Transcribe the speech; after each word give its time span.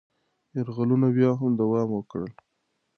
یرغلونه 0.55 1.07
بیا 1.15 1.31
هم 1.39 1.51
دوام 1.61 1.89
وکړل. 1.93 2.31